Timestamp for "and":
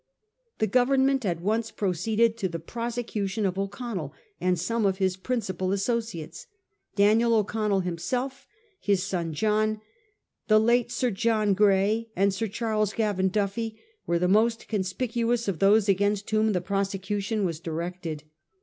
4.39-4.57, 12.15-12.33